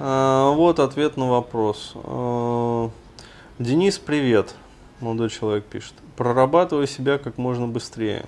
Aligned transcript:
А, 0.00 0.52
вот 0.52 0.80
ответ 0.80 1.16
на 1.16 1.30
вопрос. 1.30 1.92
А, 1.94 2.90
Денис, 3.58 3.98
привет. 3.98 4.54
Молодой 5.00 5.30
человек 5.30 5.64
пишет. 5.64 5.94
Прорабатывай 6.16 6.88
себя 6.88 7.18
как 7.18 7.38
можно 7.38 7.68
быстрее. 7.68 8.24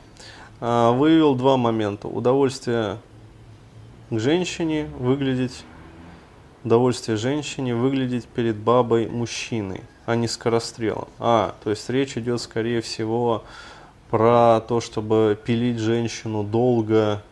А, 0.61 0.93
выявил 0.93 1.35
два 1.35 1.57
момента. 1.57 2.07
Удовольствие 2.07 2.99
к 4.11 4.19
женщине 4.19 4.89
выглядеть, 5.01 5.65
удовольствие 6.63 7.17
женщине 7.17 7.75
выглядеть 7.75 8.27
перед 8.27 8.57
бабой 8.57 9.09
мужчиной, 9.09 9.81
а 10.05 10.15
не 10.15 10.29
скорострелом. 10.29 11.09
А, 11.19 11.57
то 11.65 11.71
есть 11.71 11.91
речь 11.91 12.17
идет, 12.17 12.41
скорее 12.41 12.81
всего, 12.81 13.43
про 14.11 14.61
то, 14.61 14.81
чтобы 14.81 15.37
пилить 15.45 15.79
женщину 15.79 16.45
долго 16.45 17.25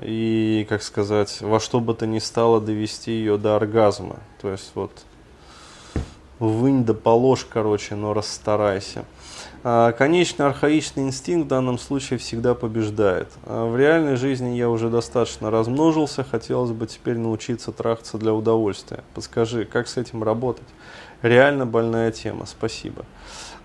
и, 0.00 0.66
как 0.68 0.82
сказать, 0.82 1.40
во 1.40 1.60
что 1.60 1.80
бы 1.80 1.94
то 1.94 2.06
ни 2.06 2.18
стало 2.18 2.60
довести 2.60 3.12
ее 3.12 3.36
до 3.38 3.56
оргазма. 3.56 4.16
То 4.40 4.50
есть 4.50 4.70
вот 4.74 4.92
вынь 6.38 6.84
да 6.84 6.94
положь, 6.94 7.46
короче, 7.48 7.94
но 7.94 8.14
расстарайся. 8.14 9.04
А, 9.62 9.92
конечный 9.92 10.46
архаичный 10.46 11.02
инстинкт 11.02 11.46
в 11.46 11.48
данном 11.48 11.78
случае 11.78 12.18
всегда 12.18 12.54
побеждает. 12.54 13.28
А 13.44 13.70
в 13.70 13.76
реальной 13.76 14.16
жизни 14.16 14.56
я 14.56 14.70
уже 14.70 14.88
достаточно 14.88 15.50
размножился, 15.50 16.24
хотелось 16.24 16.70
бы 16.70 16.86
теперь 16.86 17.18
научиться 17.18 17.72
трахаться 17.72 18.16
для 18.16 18.32
удовольствия. 18.32 19.04
Подскажи, 19.14 19.66
как 19.66 19.86
с 19.86 19.96
этим 19.98 20.22
работать? 20.22 20.68
Реально 21.20 21.66
больная 21.66 22.10
тема, 22.10 22.46
спасибо. 22.46 23.04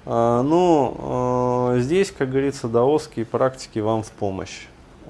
А, 0.06 0.42
ну, 0.44 1.80
здесь, 1.80 2.12
как 2.12 2.30
говорится, 2.30 2.68
даосские 2.68 3.26
практики 3.26 3.80
вам 3.80 4.04
в 4.04 4.12
помощь. 4.12 4.68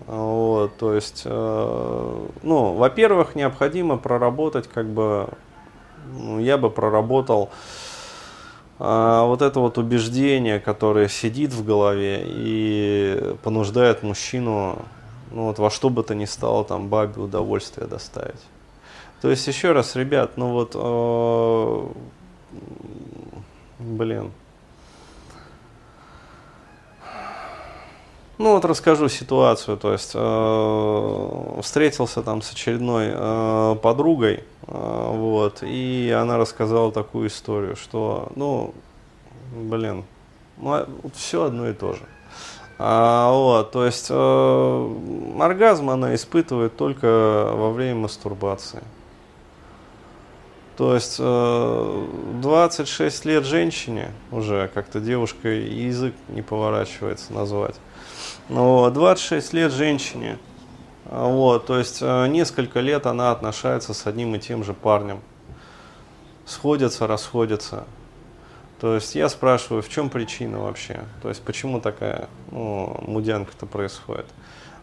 Вот, 0.07 0.77
то 0.77 0.93
есть, 0.93 1.23
э, 1.25 2.27
ну, 2.43 2.73
во-первых, 2.73 3.35
необходимо 3.35 3.97
проработать, 3.97 4.67
как 4.67 4.87
бы, 4.87 5.29
ну, 6.13 6.39
я 6.39 6.57
бы 6.57 6.69
проработал 6.69 7.49
а, 8.77 9.25
вот 9.25 9.41
это 9.41 9.59
вот 9.59 9.77
убеждение, 9.77 10.59
которое 10.59 11.07
сидит 11.07 11.53
в 11.53 11.63
голове 11.63 12.23
и 12.25 13.35
понуждает 13.41 14.03
мужчину, 14.03 14.79
ну 15.31 15.45
вот 15.45 15.59
во 15.59 15.69
что 15.69 15.89
бы 15.89 16.03
то 16.03 16.13
ни 16.13 16.25
стало 16.25 16.65
там 16.65 16.89
бабе 16.89 17.21
удовольствие 17.21 17.87
доставить. 17.87 18.41
То 19.21 19.29
есть 19.29 19.47
еще 19.47 19.71
раз, 19.71 19.95
ребят, 19.95 20.33
ну 20.35 20.51
вот, 20.51 20.71
э, 20.75 21.87
блин, 23.79 24.31
Ну 28.37 28.53
вот 28.53 28.65
расскажу 28.65 29.07
ситуацию, 29.07 29.77
то 29.77 29.93
есть 29.93 30.11
э, 30.13 31.61
встретился 31.61 32.21
там 32.21 32.41
с 32.41 32.51
очередной 32.51 33.07
э, 33.09 33.75
подругой, 33.81 34.43
э, 34.67 35.09
вот, 35.13 35.59
и 35.61 36.13
она 36.13 36.37
рассказала 36.37 36.91
такую 36.91 37.29
историю, 37.29 37.77
что, 37.77 38.29
ну, 38.35 38.73
блин, 39.55 40.03
ну, 40.57 40.73
а, 40.73 40.87
все 41.13 41.43
одно 41.45 41.69
и 41.69 41.73
то 41.73 41.93
же. 41.93 42.01
А, 42.77 43.31
вот, 43.31 43.71
то 43.71 43.85
есть 43.85 44.07
э, 44.09 44.95
оргазм 45.39 45.89
она 45.89 46.13
испытывает 46.13 46.75
только 46.75 47.51
во 47.53 47.71
время 47.71 48.01
мастурбации. 48.01 48.83
То 50.75 50.93
есть 50.93 51.15
э, 51.19 52.07
26 52.41 53.23
лет 53.23 53.45
женщине 53.45 54.11
уже 54.29 54.69
как-то 54.73 54.99
девушка 54.99 55.47
язык 55.47 56.13
не 56.27 56.41
поворачивается 56.41 57.31
назвать. 57.31 57.75
Вот, 58.49 58.93
26 58.93 59.53
лет 59.53 59.71
женщине. 59.71 60.37
Вот, 61.05 61.65
то 61.65 61.77
есть 61.77 61.99
э, 62.01 62.27
несколько 62.27 62.79
лет 62.79 63.05
она 63.05 63.31
отношается 63.31 63.93
с 63.93 64.05
одним 64.05 64.35
и 64.35 64.39
тем 64.39 64.63
же 64.63 64.73
парнем. 64.73 65.21
Сходятся, 66.45 67.07
расходятся. 67.07 67.85
То 68.79 68.95
есть 68.95 69.15
я 69.15 69.29
спрашиваю, 69.29 69.81
в 69.81 69.89
чем 69.89 70.09
причина 70.09 70.59
вообще? 70.59 71.05
То 71.21 71.29
есть 71.29 71.41
почему 71.41 71.79
такая 71.79 72.27
ну, 72.51 72.99
мудянка-то 73.01 73.65
происходит? 73.65 74.27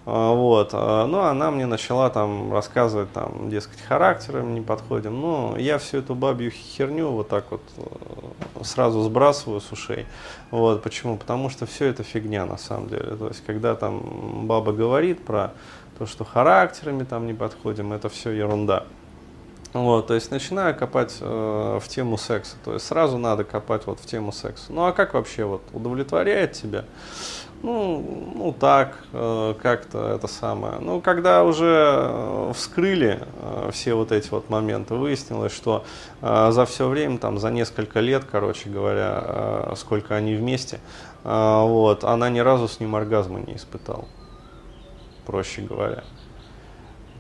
А, 0.05 0.35
вот. 0.35 0.71
А, 0.73 1.07
ну, 1.07 1.21
она 1.21 1.51
мне 1.51 1.67
начала 1.67 2.11
там 2.11 2.53
рассказывать, 2.53 3.13
там, 3.13 3.51
дескать, 3.51 3.81
характером 3.81 4.55
не 4.55 4.61
подходим. 4.61 5.21
Ну, 5.21 5.57
я 5.57 5.79
всю 5.79 5.99
эту 5.99 6.15
бабью 6.15 6.51
херню 6.51 7.11
вот 7.11 7.29
так 7.29 7.45
вот 7.51 7.63
э, 7.77 8.65
сразу 8.65 9.03
сбрасываю 9.03 9.61
с 9.61 9.71
ушей. 9.71 10.07
Вот. 10.51 10.83
Почему? 10.83 11.17
Потому 11.17 11.51
что 11.51 11.67
все 11.67 11.87
это 11.87 12.03
фигня 12.03 12.47
на 12.47 12.57
самом 12.57 12.89
деле. 12.89 13.17
То 13.17 13.29
есть, 13.29 13.45
когда 13.45 13.75
там 13.77 14.47
баба 14.47 14.73
говорит 14.73 15.25
про 15.25 15.53
то, 15.99 16.07
что 16.07 16.25
характерами 16.25 17.05
там 17.05 17.27
не 17.27 17.35
подходим, 17.35 17.93
это 17.93 18.09
все 18.09 18.31
ерунда. 18.31 18.85
Вот, 19.73 20.09
то 20.09 20.15
есть 20.15 20.31
начинаю 20.31 20.77
копать 20.77 21.17
э, 21.21 21.79
в 21.83 21.89
тему 21.89 22.19
секса. 22.19 22.57
То 22.62 22.75
есть 22.75 22.85
сразу 22.87 23.17
надо 23.17 23.45
копать 23.45 23.87
вот 23.87 24.01
в 24.01 24.07
тему 24.07 24.31
секса. 24.31 24.67
Ну 24.71 24.85
а 24.85 24.93
как 24.93 25.15
вообще 25.15 25.45
вот 25.45 25.62
удовлетворяет 25.73 26.53
тебя? 26.53 26.85
Ну, 27.62 28.33
ну 28.34 28.53
так, 28.53 28.99
э, 29.12 29.55
как-то 29.62 30.09
это 30.09 30.27
самое. 30.27 30.81
Ну, 30.81 31.00
когда 31.00 31.45
уже 31.45 31.95
э, 32.09 32.53
вскрыли 32.56 33.21
э, 33.21 33.71
все 33.73 33.95
вот 33.95 34.11
эти 34.11 34.28
вот 34.31 34.50
моменты, 34.50 34.95
выяснилось, 34.95 35.53
что 35.53 35.84
за 36.21 36.67
все 36.67 36.89
время, 36.89 37.19
там, 37.19 37.39
за 37.39 37.50
несколько 37.50 38.00
лет, 38.00 38.25
короче 38.31 38.69
говоря, 38.69 39.73
сколько 39.77 40.15
они 40.15 40.34
вместе, 40.34 40.81
вот, 41.25 42.05
она 42.05 42.31
ни 42.31 42.39
разу 42.39 42.69
с 42.69 42.78
ним 42.78 42.95
оргазма 42.95 43.41
не 43.41 43.56
испытала, 43.56 44.06
проще 45.27 45.62
говоря. 45.62 46.05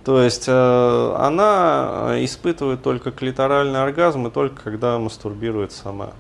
То 0.04 0.22
есть 0.22 0.48
она 0.48 2.12
испытывает 2.18 2.82
только 2.82 3.10
клиторальный 3.10 3.82
оргазм 3.82 4.28
и 4.28 4.30
только 4.30 4.62
когда 4.62 4.98
мастурбирует 4.98 5.72
сама. 5.72 6.10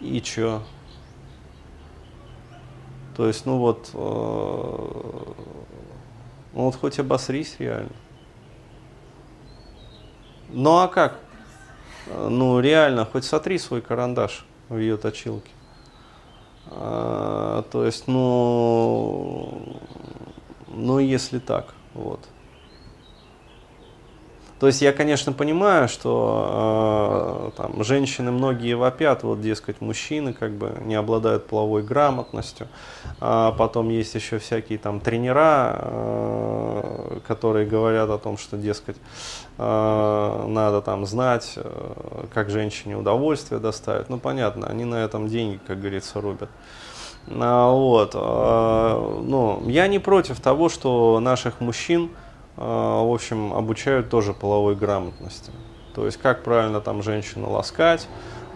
И 0.00 0.20
чё? 0.20 0.62
То 3.18 3.26
есть, 3.26 3.46
ну 3.46 3.58
вот, 3.58 3.90
э, 3.94 3.98
ну 6.52 6.64
вот 6.66 6.76
хоть 6.76 7.00
обосрись 7.00 7.56
реально. 7.58 7.90
Ну 10.50 10.78
а 10.78 10.86
как? 10.86 11.18
Ну 12.06 12.60
реально, 12.60 13.04
хоть 13.04 13.24
сотри 13.24 13.58
свой 13.58 13.82
карандаш 13.82 14.46
в 14.68 14.78
ее 14.78 14.96
точилке. 14.96 15.50
А, 16.66 17.64
то 17.72 17.84
есть, 17.84 18.06
ну, 18.06 19.80
ну 20.68 21.00
если 21.00 21.40
так, 21.40 21.74
вот. 21.94 22.20
То 24.60 24.66
есть 24.66 24.82
я, 24.82 24.92
конечно, 24.92 25.32
понимаю, 25.32 25.88
что 25.88 27.52
э, 27.54 27.56
там, 27.56 27.84
женщины 27.84 28.32
многие 28.32 28.74
вопят, 28.74 29.22
вот, 29.22 29.40
дескать, 29.40 29.80
мужчины 29.80 30.32
как 30.32 30.52
бы 30.52 30.72
не 30.84 30.96
обладают 30.96 31.46
половой 31.46 31.82
грамотностью. 31.84 32.66
А 33.20 33.52
потом 33.52 33.88
есть 33.88 34.16
еще 34.16 34.38
всякие 34.38 34.78
там 34.78 34.98
тренера, 34.98 35.78
э, 35.78 37.20
которые 37.28 37.66
говорят 37.66 38.10
о 38.10 38.18
том, 38.18 38.36
что, 38.36 38.56
дескать, 38.56 38.96
э, 39.58 40.44
надо 40.48 40.82
там 40.82 41.06
знать, 41.06 41.52
э, 41.54 42.24
как 42.34 42.50
женщине 42.50 42.96
удовольствие 42.96 43.60
доставить. 43.60 44.08
Ну, 44.08 44.18
понятно, 44.18 44.66
они 44.66 44.84
на 44.84 44.96
этом 44.96 45.28
деньги, 45.28 45.60
как 45.68 45.78
говорится, 45.78 46.20
рубят. 46.20 46.50
А, 47.30 47.70
вот, 47.70 48.12
э, 48.14 49.20
ну, 49.22 49.62
я 49.66 49.86
не 49.86 50.00
против 50.00 50.40
того, 50.40 50.68
что 50.68 51.20
наших 51.20 51.60
мужчин 51.60 52.10
в 52.58 53.14
общем, 53.14 53.52
обучают 53.52 54.10
тоже 54.10 54.34
половой 54.34 54.74
грамотности. 54.74 55.52
То 55.94 56.06
есть, 56.06 56.18
как 56.18 56.42
правильно 56.42 56.80
там 56.80 57.02
женщину 57.02 57.50
ласкать, 57.50 58.08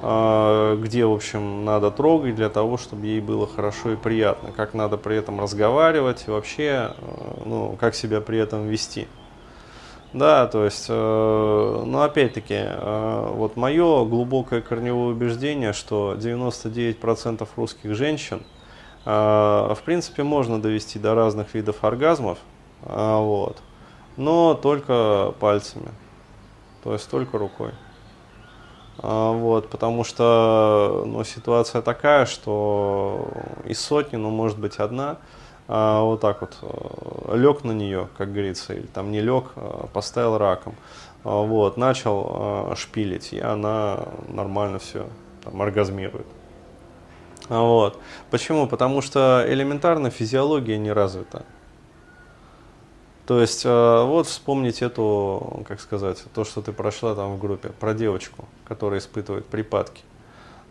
а, 0.04 0.76
где, 0.76 1.06
в 1.06 1.12
общем, 1.12 1.64
надо 1.64 1.92
трогать 1.92 2.34
для 2.34 2.48
того, 2.48 2.76
чтобы 2.76 3.06
ей 3.06 3.20
было 3.20 3.46
хорошо 3.46 3.92
и 3.92 3.96
приятно, 3.96 4.50
как 4.50 4.74
надо 4.74 4.96
при 4.96 5.16
этом 5.16 5.40
разговаривать 5.40 6.24
и 6.26 6.30
вообще, 6.30 6.90
а, 6.96 7.42
ну, 7.44 7.76
как 7.78 7.94
себя 7.94 8.20
при 8.20 8.38
этом 8.38 8.66
вести. 8.66 9.06
Да, 10.12 10.46
то 10.46 10.64
есть, 10.64 10.86
э, 10.88 11.82
ну, 11.86 12.02
опять-таки, 12.02 12.54
э, 12.58 13.32
вот 13.34 13.56
мое 13.56 14.04
глубокое 14.04 14.60
корневое 14.60 15.14
убеждение, 15.14 15.72
что 15.72 16.16
99% 16.18 17.48
русских 17.56 17.94
женщин, 17.94 18.42
э, 19.06 19.10
в 19.10 19.78
принципе, 19.84 20.22
можно 20.22 20.60
довести 20.60 20.98
до 20.98 21.14
разных 21.14 21.54
видов 21.54 21.82
оргазмов, 21.82 22.38
вот, 22.82 23.62
но 24.16 24.54
только 24.54 25.34
пальцами, 25.40 25.90
то 26.82 26.92
есть 26.92 27.08
только 27.10 27.38
рукой. 27.38 27.72
А, 28.98 29.32
вот, 29.32 29.68
потому 29.70 30.04
что 30.04 31.04
ну, 31.06 31.24
ситуация 31.24 31.82
такая, 31.82 32.26
что 32.26 33.26
из 33.64 33.80
сотни, 33.80 34.16
ну, 34.16 34.30
может 34.30 34.58
быть, 34.58 34.76
одна, 34.76 35.18
а, 35.68 36.02
вот 36.02 36.20
так 36.20 36.40
вот, 36.42 36.56
э, 36.62 37.36
лег 37.36 37.64
на 37.64 37.72
нее, 37.72 38.08
как 38.18 38.32
говорится, 38.32 38.74
или 38.74 38.86
там 38.86 39.10
не 39.10 39.20
лег, 39.20 39.52
а 39.56 39.88
поставил 39.92 40.38
раком, 40.38 40.74
а, 41.24 41.42
вот, 41.42 41.76
начал 41.76 42.74
шпилить, 42.76 43.32
и 43.32 43.40
она 43.40 44.00
нормально 44.28 44.78
все 44.78 45.06
там, 45.42 45.60
оргазмирует. 45.62 46.26
Вот. 47.48 47.98
Почему? 48.30 48.66
Потому 48.66 49.02
что 49.02 49.44
элементарно 49.46 50.10
физиология 50.10 50.78
не 50.78 50.92
развита. 50.92 51.44
То 53.26 53.40
есть, 53.40 53.64
э, 53.64 54.04
вот 54.04 54.26
вспомнить 54.26 54.82
эту, 54.82 55.64
как 55.68 55.80
сказать, 55.80 56.24
то, 56.34 56.44
что 56.44 56.60
ты 56.60 56.72
прошла 56.72 57.14
там 57.14 57.36
в 57.36 57.40
группе, 57.40 57.68
про 57.68 57.94
девочку, 57.94 58.46
которая 58.64 58.98
испытывает 58.98 59.46
припадки. 59.46 60.02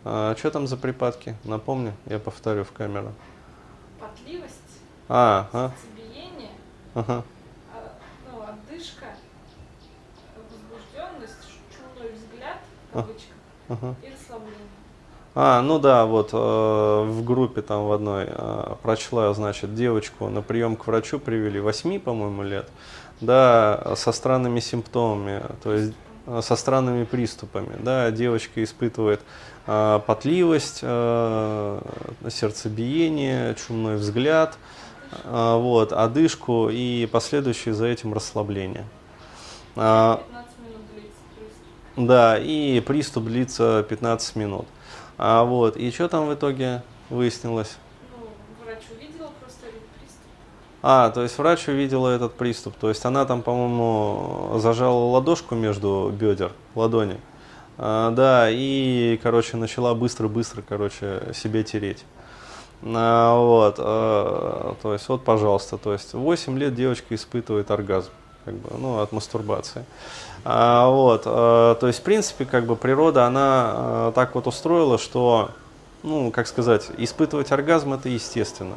А, 0.04 0.34
что 0.36 0.50
там 0.50 0.66
за 0.66 0.76
припадки? 0.76 1.34
Напомни, 1.44 1.94
я 2.06 2.18
повторю 2.18 2.64
в 2.64 2.72
камеру. 2.72 3.12
Потливость, 3.98 4.54
А, 5.08 5.48
а, 5.52 5.70
сердцебиение, 5.70 6.50
ага, 6.94 7.24
а, 7.72 7.92
ну, 8.30 8.42
отдышка, 8.42 9.06
возбужденность, 10.36 11.48
чумной 11.74 12.12
взгляд, 12.12 12.58
в 12.90 12.92
кавычках, 12.92 13.36
ага. 13.68 13.94
и. 14.02 14.21
А, 15.34 15.62
ну 15.62 15.78
да, 15.78 16.04
вот 16.04 16.30
э, 16.32 16.36
в 16.36 17.24
группе 17.24 17.62
там 17.62 17.86
в 17.86 17.92
одной 17.92 18.26
э, 18.28 18.74
прочла, 18.82 19.32
значит, 19.32 19.74
девочку 19.74 20.28
на 20.28 20.42
прием 20.42 20.76
к 20.76 20.86
врачу 20.86 21.18
привели 21.18 21.58
8, 21.58 22.00
по-моему, 22.00 22.42
лет, 22.42 22.68
да, 23.22 23.94
со 23.96 24.12
странными 24.12 24.60
симптомами, 24.60 25.42
то 25.62 25.72
есть 25.72 25.94
э, 26.26 26.40
со 26.42 26.54
странными 26.54 27.04
приступами, 27.04 27.74
да, 27.82 28.10
девочка 28.10 28.62
испытывает 28.62 29.22
э, 29.66 30.00
потливость, 30.06 30.80
э, 30.82 31.80
сердцебиение, 32.28 33.54
чумной 33.54 33.96
взгляд, 33.96 34.58
э, 35.24 35.56
вот, 35.56 35.94
одышку 35.94 36.68
и 36.70 37.08
последующее 37.10 37.72
за 37.72 37.86
этим 37.86 38.12
расслабление. 38.12 38.84
А, 39.76 40.22
15 40.28 40.58
минут 40.58 40.82
длится 40.92 41.20
приступ. 41.38 42.06
да, 42.06 42.38
и 42.38 42.80
приступ 42.80 43.24
длится 43.24 43.86
15 43.88 44.36
минут. 44.36 44.66
А 45.18 45.44
вот, 45.44 45.76
и 45.76 45.90
что 45.90 46.08
там 46.08 46.26
в 46.26 46.34
итоге 46.34 46.82
выяснилось? 47.10 47.76
Ну, 48.16 48.28
врач 48.64 48.82
увидела 48.90 49.30
просто 49.40 49.66
этот 49.66 49.82
приступ. 49.98 50.26
А, 50.82 51.10
то 51.10 51.22
есть 51.22 51.38
врач 51.38 51.68
увидела 51.68 52.08
этот 52.08 52.34
приступ. 52.34 52.74
То 52.76 52.88
есть 52.88 53.04
она 53.04 53.24
там, 53.24 53.42
по-моему, 53.42 54.58
зажала 54.58 55.10
ладошку 55.10 55.54
между 55.54 56.12
бедер, 56.12 56.52
ладони. 56.74 57.18
А, 57.78 58.10
да, 58.10 58.48
и, 58.50 59.18
короче, 59.22 59.56
начала 59.56 59.94
быстро-быстро, 59.94 60.62
короче, 60.62 61.22
себе 61.34 61.64
тереть. 61.64 62.04
А, 62.82 63.38
вот, 63.38 63.76
а, 63.78 64.74
то 64.82 64.92
есть, 64.92 65.08
вот, 65.08 65.24
пожалуйста, 65.24 65.78
то 65.78 65.92
есть 65.92 66.14
8 66.14 66.58
лет 66.58 66.74
девочка 66.74 67.14
испытывает 67.14 67.70
оргазм, 67.70 68.10
как 68.44 68.54
бы, 68.54 68.70
ну, 68.78 69.00
от 69.00 69.12
мастурбации. 69.12 69.84
А, 70.44 70.88
вот, 70.88 71.22
а, 71.26 71.74
то 71.76 71.86
есть, 71.86 72.00
в 72.00 72.02
принципе, 72.02 72.44
как 72.44 72.66
бы 72.66 72.76
природа, 72.76 73.26
она 73.26 73.72
а, 73.74 74.12
так 74.12 74.34
вот 74.34 74.46
устроила, 74.46 74.98
что, 74.98 75.50
ну, 76.02 76.30
как 76.30 76.46
сказать, 76.46 76.90
испытывать 76.98 77.52
оргазм 77.52 77.94
это 77.94 78.08
естественно. 78.08 78.76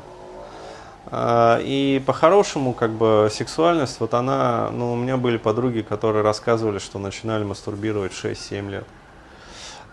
А, 1.07 1.59
И 1.61 2.01
по-хорошему, 2.05 2.73
как 2.73 2.91
бы, 2.91 3.29
сексуальность, 3.31 3.99
вот 3.99 4.13
она, 4.13 4.69
ну, 4.71 4.93
у 4.93 4.95
меня 4.95 5.17
были 5.17 5.37
подруги, 5.37 5.81
которые 5.81 6.23
рассказывали, 6.23 6.79
что 6.79 6.99
начинали 6.99 7.43
мастурбировать 7.43 8.13
в 8.13 8.23
6-7 8.23 8.69
лет. 8.69 8.85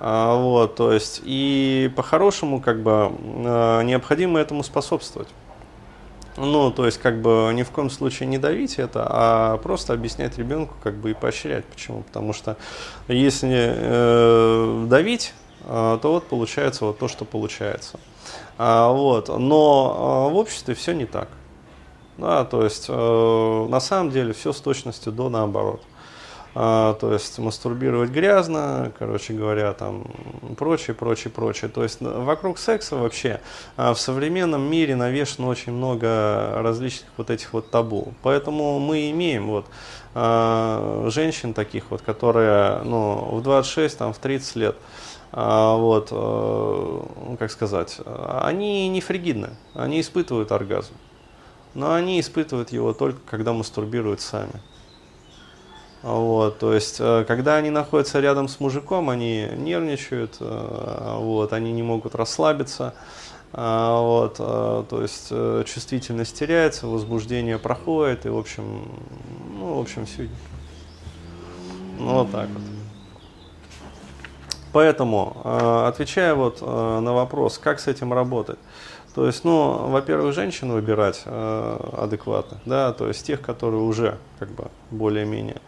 А, 0.00 0.36
Вот, 0.36 0.74
то 0.76 0.92
есть, 0.92 1.22
и 1.24 1.90
по-хорошему, 1.96 2.60
как 2.60 2.82
бы, 2.82 3.12
а, 3.46 3.82
необходимо 3.82 4.38
этому 4.40 4.62
способствовать. 4.62 5.28
Ну, 6.36 6.70
то 6.70 6.86
есть, 6.86 6.98
как 6.98 7.20
бы, 7.20 7.50
ни 7.54 7.62
в 7.62 7.70
коем 7.70 7.90
случае 7.90 8.26
не 8.28 8.38
давить 8.38 8.78
это, 8.78 9.06
а 9.08 9.58
просто 9.58 9.92
объяснять 9.92 10.38
ребенку, 10.38 10.74
как 10.82 10.94
бы, 10.94 11.10
и 11.10 11.14
поощрять. 11.14 11.64
Почему? 11.66 12.02
Потому 12.02 12.32
что 12.32 12.56
если 13.06 13.74
э, 13.74 14.86
давить, 14.88 15.34
э, 15.64 15.98
то 16.00 16.12
вот 16.12 16.24
получается 16.28 16.86
вот 16.86 16.98
то, 16.98 17.08
что 17.08 17.26
получается. 17.26 18.00
А, 18.56 18.90
вот. 18.90 19.28
Но 19.28 20.28
э, 20.28 20.32
в 20.32 20.36
обществе 20.36 20.74
все 20.74 20.92
не 20.92 21.04
так. 21.04 21.28
Да, 22.16 22.44
то 22.44 22.62
есть 22.62 22.86
э, 22.88 23.66
на 23.68 23.80
самом 23.80 24.10
деле 24.10 24.32
все 24.32 24.52
с 24.52 24.60
точностью 24.60 25.12
до 25.12 25.28
наоборот. 25.28 25.82
А, 26.54 26.94
то 26.94 27.12
есть 27.12 27.38
мастурбировать 27.38 28.10
грязно, 28.10 28.92
короче 28.98 29.32
говоря, 29.32 29.72
там 29.72 30.04
прочее, 30.58 30.94
прочее, 30.94 31.30
прочее. 31.32 31.70
То 31.70 31.82
есть 31.82 32.02
н- 32.02 32.24
вокруг 32.24 32.58
секса 32.58 32.96
вообще 32.96 33.40
а, 33.76 33.94
в 33.94 34.00
современном 34.00 34.62
мире 34.62 34.94
навешано 34.94 35.48
очень 35.48 35.72
много 35.72 36.52
различных 36.56 37.10
вот 37.16 37.30
этих 37.30 37.54
вот 37.54 37.70
табу. 37.70 38.12
Поэтому 38.22 38.78
мы 38.80 39.10
имеем 39.10 39.46
вот 39.46 39.66
а, 40.14 41.08
женщин 41.10 41.54
таких 41.54 41.90
вот, 41.90 42.02
которые 42.02 42.82
ну, 42.84 43.36
в 43.36 43.42
26, 43.42 43.96
там, 43.98 44.12
в 44.12 44.18
30 44.18 44.56
лет, 44.56 44.76
вот, 45.34 46.08
э, 46.10 46.14
ну, 46.14 47.36
как 47.38 47.50
сказать, 47.50 47.98
они 48.04 48.86
не 48.90 49.00
фригидны, 49.00 49.56
они 49.72 50.02
испытывают 50.02 50.52
оргазм. 50.52 50.92
Но 51.74 51.94
они 51.94 52.20
испытывают 52.20 52.70
его 52.70 52.92
только 52.92 53.20
когда 53.24 53.54
мастурбируют 53.54 54.20
сами. 54.20 54.52
Вот, 56.02 56.58
то 56.58 56.74
есть, 56.74 56.96
э, 56.98 57.24
когда 57.28 57.56
они 57.56 57.70
находятся 57.70 58.18
рядом 58.18 58.48
с 58.48 58.58
мужиком, 58.58 59.08
они 59.08 59.48
нервничают, 59.56 60.36
э, 60.40 61.16
вот, 61.20 61.52
они 61.52 61.72
не 61.72 61.82
могут 61.82 62.16
расслабиться, 62.16 62.94
а, 63.54 64.00
вот, 64.00 64.36
э, 64.38 64.84
то 64.88 65.02
есть 65.02 65.28
э, 65.30 65.64
чувствительность 65.66 66.38
теряется, 66.38 66.86
возбуждение 66.86 67.58
проходит, 67.58 68.24
и, 68.24 68.30
в 68.30 68.38
общем, 68.38 68.88
ну, 69.58 69.74
в 69.74 69.80
общем, 69.80 70.06
все. 70.06 70.28
Ну, 71.98 72.14
вот 72.14 72.32
так 72.32 72.48
вот. 72.48 72.62
Поэтому, 74.72 75.36
э, 75.44 75.84
отвечая 75.86 76.34
вот 76.34 76.58
э, 76.62 77.00
на 77.00 77.12
вопрос, 77.12 77.58
как 77.58 77.78
с 77.78 77.88
этим 77.88 78.14
работать, 78.14 78.58
то 79.14 79.26
есть, 79.26 79.44
ну, 79.44 79.88
во-первых, 79.88 80.34
женщин 80.34 80.72
выбирать 80.72 81.22
э, 81.26 81.90
адекватных, 81.98 82.60
да, 82.64 82.92
то 82.92 83.08
есть 83.08 83.26
тех, 83.26 83.42
которые 83.42 83.82
уже 83.82 84.18
как 84.38 84.50
бы 84.50 84.70
более-менее, 84.90 85.60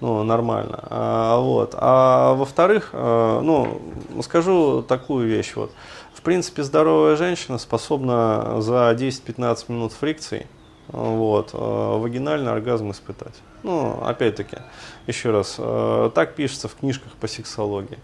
ну, 0.00 0.22
нормально. 0.22 0.78
А, 0.84 1.38
вот. 1.40 1.74
А 1.76 2.34
во-вторых, 2.34 2.90
э, 2.92 3.40
ну, 3.42 3.82
скажу 4.22 4.82
такую 4.82 5.26
вещь, 5.26 5.52
вот, 5.56 5.72
в 6.14 6.22
принципе, 6.22 6.62
здоровая 6.62 7.16
женщина 7.16 7.58
способна 7.58 8.60
за 8.60 8.92
10-15 8.92 9.64
минут 9.68 9.92
фрикций 9.92 10.46
вот, 10.88 11.50
э, 11.52 11.56
вагинальный 11.56 12.52
оргазм 12.52 12.90
испытать. 12.90 13.34
Ну, 13.62 14.02
опять-таки, 14.04 14.58
еще 15.06 15.30
раз, 15.30 15.56
э, 15.58 16.10
так 16.14 16.34
пишется 16.34 16.68
в 16.68 16.74
книжках 16.74 17.12
по 17.14 17.26
сексологии. 17.26 17.98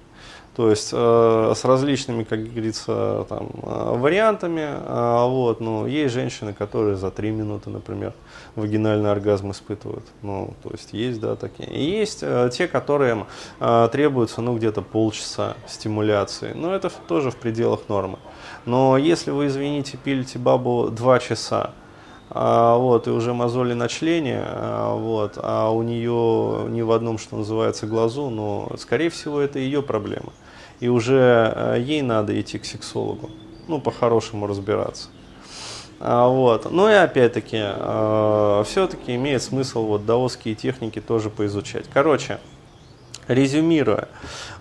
То 0.59 0.71
есть 0.71 0.91
э, 0.93 1.53
с 1.55 1.65
различными, 1.65 2.25
как 2.25 2.43
говорится, 2.43 3.25
там, 3.29 3.49
э, 3.63 3.93
вариантами. 3.97 4.67
А, 4.67 5.29
вот, 5.29 5.61
ну, 5.61 5.87
есть 5.87 6.13
женщины, 6.13 6.53
которые 6.53 6.97
за 6.97 7.13
3 7.13 7.31
минуты, 7.31 7.71
например, 7.71 8.13
вагинальный 8.57 9.13
оргазм 9.13 9.53
испытывают. 9.53 10.05
Ну, 10.23 10.55
то 10.65 10.71
есть 10.71 10.93
есть, 10.93 11.21
да, 11.21 11.37
такие. 11.37 11.71
И 11.71 11.85
есть 11.85 12.19
э, 12.23 12.51
те, 12.53 12.67
которым 12.67 13.29
э, 13.61 13.89
требуется, 13.93 14.41
ну, 14.41 14.57
где-то 14.57 14.83
полчаса 14.83 15.55
стимуляции. 15.69 16.51
Но 16.57 16.75
это 16.75 16.91
тоже 17.07 17.31
в 17.31 17.37
пределах 17.37 17.89
нормы. 17.89 18.19
Но 18.67 18.99
если 18.99 19.31
вы, 19.31 19.47
извините, 19.47 19.97
пилите 19.97 20.41
бабу 20.41 20.91
2 20.91 21.21
часа, 21.21 21.71
а, 22.31 22.77
вот, 22.77 23.07
и 23.07 23.11
уже 23.11 23.33
мозоли 23.33 23.75
на 23.75 23.87
члене, 23.87 24.43
а, 24.45 24.95
вот, 24.95 25.35
а 25.37 25.71
у 25.71 25.83
нее 25.83 26.67
ни 26.69 26.83
в 26.83 26.91
одном, 26.91 27.17
что 27.17 27.37
называется, 27.37 27.87
глазу, 27.87 28.29
но, 28.29 28.69
скорее 28.77 29.09
всего, 29.09 29.41
это 29.41 29.61
ее 29.61 29.83
проблема. 29.83 30.33
И 30.81 30.89
уже 30.89 31.53
э, 31.55 31.77
ей 31.81 32.03
надо 32.03 32.39
идти 32.41 32.59
к 32.59 32.65
сексологу, 32.65 33.31
ну, 33.67 33.81
по-хорошему 33.81 34.47
разбираться. 34.47 35.09
А, 36.01 36.29
вот. 36.29 36.71
Ну 36.71 36.89
и 36.89 36.93
опять-таки, 36.93 37.59
все-таки 38.65 39.17
имеет 39.17 39.43
смысл 39.43 39.85
вот 39.85 40.07
даосские 40.07 40.55
техники 40.55 41.01
тоже 41.01 41.29
поизучать. 41.29 41.87
Короче, 41.93 42.39
резюмируя, 43.29 44.09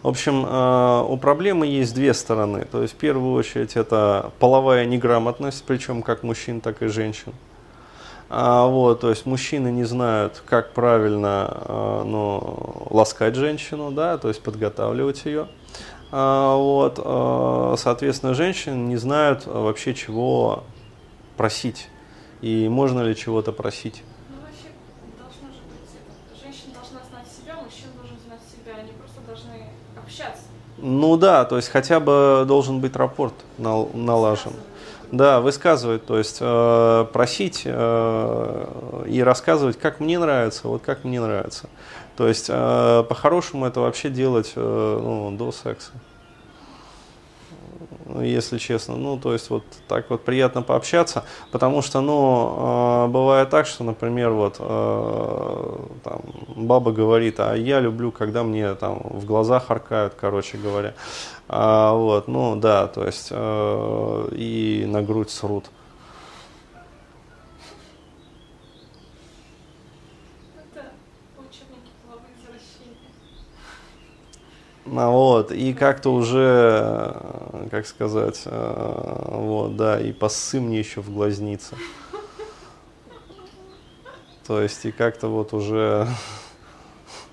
в 0.04 0.08
общем, 0.08 0.46
э, 0.46 1.06
у 1.08 1.18
проблемы 1.18 1.66
есть 1.66 1.96
две 1.96 2.14
стороны. 2.14 2.66
То 2.66 2.82
есть, 2.82 2.94
в 2.94 2.98
первую 2.98 3.34
очередь, 3.34 3.76
это 3.76 4.32
половая 4.40 4.86
неграмотность, 4.86 5.64
причем 5.66 6.04
как 6.04 6.24
мужчин, 6.24 6.62
так 6.62 6.82
и 6.84 6.88
женщин. 6.88 7.34
А, 8.30 8.68
вот, 8.68 9.00
то 9.00 9.10
есть 9.10 9.26
мужчины 9.26 9.70
не 9.70 9.86
знают, 9.86 10.44
как 10.46 10.74
правильно 10.74 11.58
э, 11.66 12.04
ну, 12.06 12.88
ласкать 12.90 13.36
женщину, 13.36 13.92
да, 13.92 14.18
то 14.18 14.28
есть 14.28 14.44
подготавливать 14.44 15.26
ее. 15.26 15.48
А, 16.12 16.56
вот, 16.56 17.00
э, 17.04 17.76
соответственно, 17.78 18.34
женщины 18.34 18.76
не 18.76 18.96
знают 18.96 19.44
э, 19.46 19.52
вообще 19.52 19.94
чего 19.94 20.64
просить 21.36 21.90
и 22.42 22.70
можно 22.70 23.02
ли 23.02 23.16
чего-то 23.16 23.52
просить. 23.52 24.04
Ну, 24.30 24.38
вообще, 24.42 24.70
должно 25.18 25.48
же 25.54 25.62
быть 25.68 25.90
это. 25.92 26.46
Женщина 26.46 26.74
должна 26.76 27.00
знать 27.10 27.28
себя, 27.28 27.56
мужчина 27.62 27.92
должен 28.00 28.18
знать 28.26 28.40
себя. 28.50 28.82
Они 28.82 28.92
просто 28.94 29.20
должны 29.28 29.68
общаться. 30.02 30.44
Ну 30.78 31.18
да, 31.18 31.44
то 31.44 31.58
есть 31.58 31.70
хотя 31.70 32.00
бы 32.00 32.46
должен 32.48 32.80
быть 32.80 32.96
рапорт 32.96 33.34
нал- 33.58 33.90
налажен. 33.94 34.54
Да, 35.12 35.40
высказывать, 35.40 36.06
то 36.06 36.18
есть 36.18 36.38
э, 36.42 37.06
просить 37.14 37.62
э, 37.66 39.04
и 39.08 39.24
рассказывать, 39.24 39.80
как 39.80 40.00
мне 40.02 40.20
нравится, 40.20 40.68
вот 40.68 40.82
как 40.84 41.06
мне 41.06 41.22
нравится. 41.22 41.70
То 42.18 42.28
есть 42.28 42.48
э, 42.50 43.04
по-хорошему 43.08 43.68
это 43.68 43.80
вообще 43.80 44.10
делать 44.10 44.54
э, 44.56 45.00
ну, 45.02 45.32
до 45.38 45.52
секса. 45.52 45.92
если 48.22 48.58
честно. 48.58 48.96
Ну, 48.96 49.20
то 49.20 49.34
есть 49.34 49.52
вот 49.52 49.64
так 49.88 50.10
вот 50.10 50.24
приятно 50.26 50.64
пообщаться, 50.64 51.26
потому 51.52 51.84
что, 51.84 52.02
ну, 52.02 53.06
э, 53.06 53.08
бывает 53.10 53.52
так, 53.52 53.68
что, 53.68 53.84
например, 53.84 54.32
вот 54.32 54.56
э, 54.58 55.76
там, 56.04 56.22
баба 56.56 56.92
говорит, 56.92 57.40
а 57.40 57.54
я 57.54 57.80
люблю, 57.80 58.12
когда 58.12 58.44
мне 58.44 58.74
там 58.74 59.00
в 59.04 59.24
глаза 59.26 59.60
харкают, 59.60 60.16
короче 60.20 60.58
говоря. 60.58 60.96
А, 61.48 61.94
вот, 61.94 62.28
ну, 62.28 62.56
да, 62.56 62.88
то 62.88 63.06
есть 63.06 63.28
э, 63.30 64.30
и 64.32 64.86
на 64.88 65.04
грудь 65.04 65.30
срут. 65.30 65.66
Ну, 74.77 74.77
вот, 74.88 75.52
и 75.52 75.74
как-то 75.74 76.14
уже, 76.14 76.82
э, 77.14 77.68
как 77.70 77.86
сказать, 77.86 78.42
э, 78.46 79.26
вот, 79.28 79.76
да, 79.76 80.00
и 80.00 80.14
поссы 80.14 80.62
мне 80.62 80.80
еще 80.80 81.02
в 81.02 81.14
глазнице. 81.14 81.76
То 84.46 84.62
есть, 84.62 84.86
и 84.86 84.92
как-то 84.92 85.28
вот 85.28 85.54
уже 85.54 86.08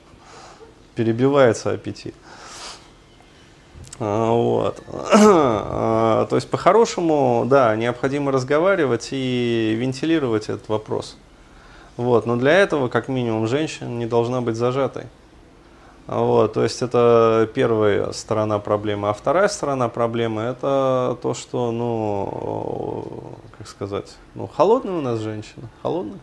перебивается 0.96 1.70
аппетит. 1.70 2.14
А, 4.00 4.32
вот. 4.32 4.82
А, 6.16 6.26
то 6.26 6.36
есть, 6.36 6.50
по-хорошему, 6.50 7.44
да, 7.46 7.74
необходимо 7.76 8.32
разговаривать 8.32 9.08
и 9.12 9.76
вентилировать 9.78 10.48
этот 10.48 10.68
вопрос. 10.68 11.16
Вот. 11.96 12.26
Но 12.26 12.36
для 12.36 12.52
этого, 12.52 12.88
как 12.88 13.08
минимум, 13.08 13.46
женщина 13.46 13.88
не 13.88 14.06
должна 14.06 14.40
быть 14.40 14.56
зажатой. 14.56 15.04
Вот, 16.06 16.52
то 16.52 16.62
есть 16.62 16.82
это 16.82 17.48
первая 17.54 18.12
сторона 18.12 18.58
проблемы. 18.58 19.08
А 19.08 19.14
вторая 19.14 19.48
сторона 19.48 19.88
проблемы 19.88 20.42
это 20.42 21.16
то, 21.22 21.32
что, 21.32 21.72
ну, 21.72 23.38
как 23.56 23.66
сказать, 23.66 24.14
ну, 24.34 24.46
холодная 24.46 24.94
у 24.94 25.00
нас 25.00 25.20
женщина, 25.20 25.70
холодная. 25.82 26.20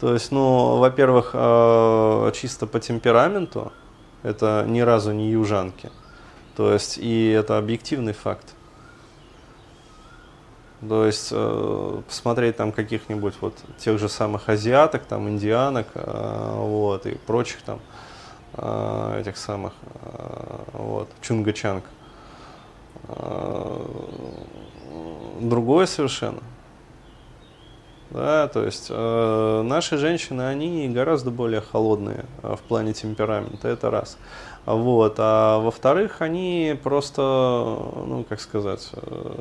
То 0.00 0.14
есть, 0.14 0.32
ну, 0.32 0.78
во-первых, 0.78 1.30
э, 1.34 2.32
чисто 2.34 2.66
по 2.66 2.80
темпераменту, 2.80 3.70
это 4.22 4.64
ни 4.66 4.80
разу 4.80 5.12
не 5.12 5.30
южанки. 5.30 5.90
То 6.56 6.72
есть, 6.72 6.98
и 6.98 7.28
это 7.30 7.56
объективный 7.56 8.14
факт. 8.14 8.54
То 10.88 11.04
есть 11.04 11.28
э, 11.30 12.02
посмотреть 12.08 12.56
там 12.56 12.72
каких-нибудь 12.72 13.34
вот 13.42 13.54
тех 13.78 13.98
же 13.98 14.08
самых 14.08 14.48
азиаток, 14.48 15.04
там 15.04 15.28
индианок, 15.28 15.86
э, 15.94 16.54
вот 16.56 17.04
и 17.06 17.14
прочих 17.14 17.60
там 17.62 17.80
этих 18.56 19.36
самых, 19.36 19.72
э, 20.02 20.58
вот, 20.72 21.08
Чунгачанг. 21.20 21.84
Э, 23.08 23.86
другое 25.40 25.86
совершенно. 25.86 26.42
Да, 28.10 28.48
то 28.48 28.64
есть 28.64 28.88
э, 28.90 29.62
наши 29.62 29.96
женщины, 29.96 30.42
они 30.42 30.88
гораздо 30.88 31.30
более 31.30 31.60
холодные 31.60 32.24
э, 32.42 32.56
в 32.56 32.60
плане 32.60 32.92
темперамента, 32.92 33.68
это 33.68 33.88
раз. 33.88 34.18
Вот, 34.66 35.14
а 35.18 35.60
во-вторых, 35.60 36.20
они 36.20 36.76
просто, 36.82 37.22
ну, 37.22 38.26
как 38.28 38.40
сказать, 38.40 38.90
э, 38.94 39.32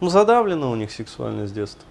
ну, 0.00 0.08
задавлено 0.08 0.70
у 0.70 0.76
них 0.76 0.90
сексуальность 0.90 1.52
с 1.52 1.54
детства. 1.54 1.86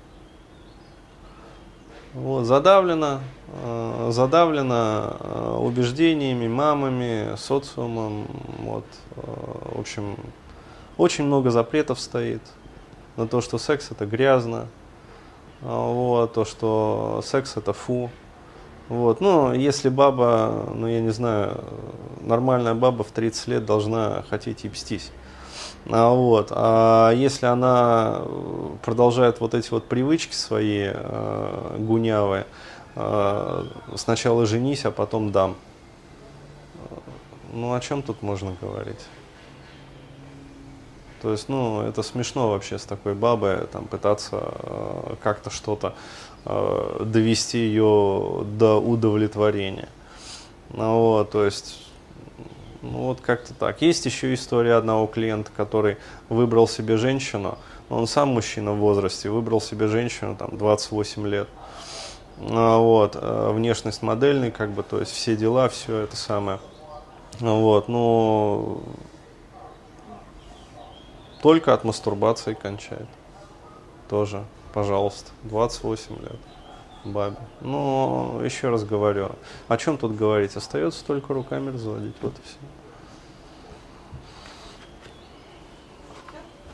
Вот, 2.13 2.43
задавлено, 2.43 3.21
э, 3.47 4.09
задавлено 4.11 5.15
э, 5.17 5.57
убеждениями, 5.61 6.45
мамами, 6.45 7.35
социумом. 7.37 8.27
Вот, 8.59 8.83
э, 9.15 9.21
в 9.75 9.79
общем, 9.79 10.17
очень 10.97 11.23
много 11.23 11.51
запретов 11.51 12.01
стоит 12.01 12.41
на 13.15 13.27
то, 13.27 13.39
что 13.39 13.57
секс 13.57 13.91
это 13.91 14.05
грязно, 14.05 14.67
вот, 15.61 16.33
то, 16.33 16.43
что 16.43 17.21
секс 17.23 17.55
это 17.55 17.71
фу. 17.71 18.09
Вот, 18.89 19.21
ну, 19.21 19.53
если 19.53 19.87
баба, 19.87 20.65
ну, 20.75 20.87
я 20.87 20.99
не 20.99 21.11
знаю, 21.11 21.63
нормальная 22.19 22.73
баба 22.73 23.03
в 23.05 23.11
30 23.11 23.47
лет 23.47 23.65
должна 23.65 24.23
хотеть 24.29 24.65
ебстись. 24.65 25.11
А, 25.13 25.30
вот. 25.85 26.49
а 26.51 27.11
если 27.11 27.45
она 27.47 28.21
продолжает 28.83 29.39
вот 29.39 29.53
эти 29.53 29.69
вот 29.71 29.87
привычки 29.87 30.33
свои 30.33 30.89
э, 30.93 31.75
гунявые, 31.79 32.45
э, 32.95 33.65
сначала 33.95 34.45
женись, 34.45 34.85
а 34.85 34.91
потом 34.91 35.31
дам. 35.31 35.55
Ну, 37.53 37.73
о 37.73 37.79
чем 37.79 38.01
тут 38.01 38.21
можно 38.21 38.55
говорить? 38.61 38.99
То 41.21 41.31
есть, 41.31 41.49
ну, 41.49 41.81
это 41.81 42.01
смешно 42.01 42.49
вообще 42.49 42.79
с 42.79 42.83
такой 42.83 43.13
бабой 43.13 43.67
там 43.67 43.85
пытаться 43.85 44.39
э, 44.41 45.15
как-то 45.21 45.51
что-то 45.51 45.93
э, 46.45 47.03
довести 47.05 47.59
ее 47.59 48.43
до 48.57 48.79
удовлетворения. 48.79 49.89
Ну, 50.69 50.99
вот, 50.99 51.31
то 51.31 51.45
есть 51.45 51.90
ну 52.81 53.07
вот 53.07 53.21
как-то 53.21 53.53
так. 53.53 53.81
Есть 53.81 54.05
еще 54.05 54.33
история 54.33 54.75
одного 54.75 55.07
клиента, 55.07 55.51
который 55.55 55.97
выбрал 56.29 56.67
себе 56.67 56.97
женщину. 56.97 57.57
Он 57.89 58.07
сам 58.07 58.29
мужчина 58.29 58.73
в 58.73 58.77
возрасте, 58.77 59.29
выбрал 59.29 59.61
себе 59.61 59.87
женщину, 59.87 60.35
там, 60.35 60.57
28 60.57 61.27
лет. 61.27 61.47
А, 62.39 62.77
вот, 62.77 63.15
э, 63.19 63.51
внешность 63.51 64.01
модельный, 64.01 64.49
как 64.49 64.71
бы, 64.71 64.81
то 64.81 64.99
есть 64.99 65.11
все 65.11 65.35
дела, 65.35 65.69
все 65.69 65.99
это 65.99 66.15
самое. 66.15 66.59
Вот, 67.39 67.87
ну, 67.87 68.81
только 71.41 71.73
от 71.73 71.83
мастурбации 71.83 72.53
кончает. 72.53 73.07
Тоже, 74.09 74.43
пожалуйста, 74.73 75.31
28 75.43 76.15
лет 76.21 76.50
бабе. 77.03 77.37
Но 77.61 78.41
еще 78.43 78.69
раз 78.69 78.83
говорю, 78.83 79.31
о 79.67 79.77
чем 79.77 79.97
тут 79.97 80.15
говорить? 80.15 80.55
Остается 80.55 81.05
только 81.05 81.33
руками 81.33 81.69
разводить. 81.69 82.15
Вот 82.21 82.33
и 82.37 82.41
все. 82.43 82.57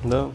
Да. 0.03 0.31